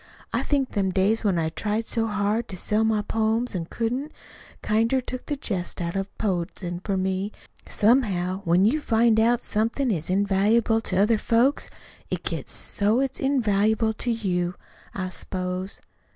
[0.33, 4.11] I think them days when I tried so hard to sell my poems, an' couldn't,
[4.63, 7.31] kinder took the jest out of poetizin' for me.
[7.69, 11.69] Somehow, when you find out somethin' is invaluable to other folks,
[12.09, 14.55] it gets so it's invaluable to you,
[14.95, 15.79] I s'pose.